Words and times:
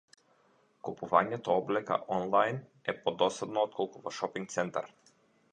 Купувањето 0.87 1.57
облека 1.63 1.99
онлајн 2.17 2.59
е 2.95 2.97
подосадно 3.05 3.67
отколку 3.71 4.03
во 4.09 4.19
шопинг 4.23 4.55
центар. 4.59 4.91